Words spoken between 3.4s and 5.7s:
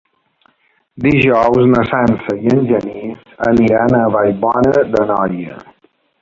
aniran a Vallbona d'Anoia.